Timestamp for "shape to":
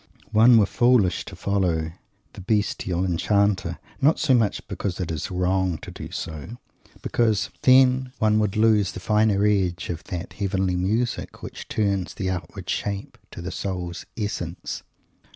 12.67-13.43